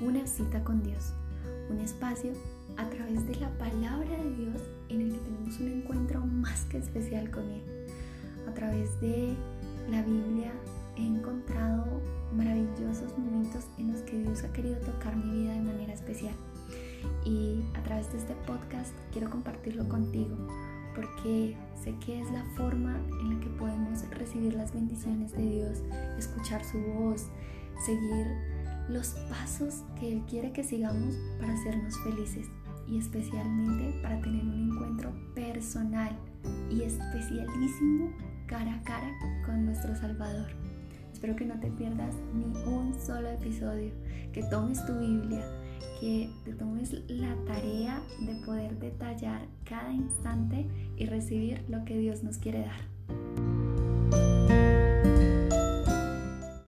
una 0.00 0.26
cita 0.26 0.62
con 0.64 0.82
Dios, 0.82 1.12
un 1.70 1.80
espacio 1.80 2.32
a 2.76 2.88
través 2.88 3.26
de 3.26 3.36
la 3.36 3.50
palabra 3.58 4.16
de 4.16 4.34
Dios 4.36 4.62
en 4.88 5.02
el 5.02 5.12
que 5.12 5.18
tenemos 5.18 5.60
un 5.60 5.68
encuentro 5.68 6.20
más 6.20 6.64
que 6.64 6.78
especial 6.78 7.30
con 7.30 7.44
Él. 7.44 7.62
A 8.48 8.54
través 8.54 9.00
de 9.00 9.34
la 9.90 10.02
Biblia 10.02 10.52
he 10.96 11.06
encontrado 11.06 12.00
maravillosos 12.34 13.16
momentos 13.18 13.64
en 13.78 13.92
los 13.92 14.00
que 14.02 14.18
Dios 14.18 14.42
ha 14.44 14.52
querido 14.52 14.76
tocar 14.78 15.16
mi 15.16 15.42
vida 15.42 15.52
de 15.52 15.60
manera 15.60 15.92
especial. 15.92 16.34
Y 17.24 17.62
a 17.74 17.82
través 17.82 18.10
de 18.12 18.18
este 18.18 18.34
podcast 18.46 18.94
quiero 19.12 19.30
compartirlo 19.30 19.88
contigo 19.88 20.36
porque 20.94 21.56
sé 21.82 21.94
que 22.04 22.20
es 22.20 22.30
la 22.30 22.44
forma 22.56 22.96
en 23.20 23.34
la 23.34 23.40
que 23.40 23.50
podemos 23.50 24.08
recibir 24.10 24.54
las 24.54 24.72
bendiciones 24.72 25.32
de 25.32 25.42
Dios, 25.42 25.78
escuchar 26.18 26.64
su 26.64 26.78
voz, 26.78 27.26
seguir 27.84 28.26
los 28.90 29.10
pasos 29.28 29.84
que 29.98 30.12
Él 30.12 30.22
quiere 30.28 30.52
que 30.52 30.64
sigamos 30.64 31.14
para 31.38 31.54
hacernos 31.54 31.96
felices 32.00 32.46
y 32.88 32.98
especialmente 32.98 33.98
para 34.02 34.20
tener 34.20 34.42
un 34.42 34.72
encuentro 34.72 35.12
personal 35.34 36.16
y 36.70 36.82
especialísimo 36.82 38.12
cara 38.46 38.74
a 38.74 38.82
cara 38.82 39.10
con 39.46 39.64
nuestro 39.64 39.94
Salvador. 39.94 40.48
Espero 41.12 41.36
que 41.36 41.44
no 41.44 41.58
te 41.60 41.70
pierdas 41.70 42.14
ni 42.34 42.44
un 42.66 42.94
solo 42.98 43.28
episodio, 43.28 43.92
que 44.32 44.42
tomes 44.44 44.84
tu 44.86 44.98
Biblia, 44.98 45.44
que 46.00 46.30
te 46.44 46.54
tomes 46.54 46.92
la 47.08 47.36
tarea 47.46 48.02
de 48.20 48.34
poder 48.44 48.78
detallar 48.78 49.46
cada 49.64 49.92
instante 49.92 50.66
y 50.96 51.06
recibir 51.06 51.62
lo 51.68 51.84
que 51.84 51.98
Dios 51.98 52.22
nos 52.22 52.38
quiere 52.38 52.60
dar. 52.60 53.29